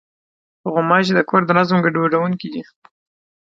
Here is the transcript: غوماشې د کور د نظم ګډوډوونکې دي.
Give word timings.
غوماشې 0.71 1.13
د 1.15 1.19
کور 1.29 1.41
د 1.45 1.49
نظم 1.57 1.77
ګډوډوونکې 1.85 2.47
دي. 2.53 2.63